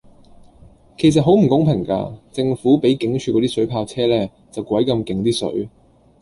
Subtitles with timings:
[0.97, 5.69] 其實好唔公平架，政府比警署嗰啲水炮車呢就咁鬼勁啲水